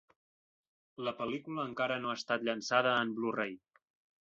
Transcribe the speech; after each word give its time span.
La 1.07 1.13
pel·lícula 1.19 1.67
encara 1.69 1.99
no 2.05 2.11
ha 2.13 2.17
estat 2.21 2.49
llançada 2.49 2.97
en 3.05 3.15
Blu-Ray. 3.21 3.57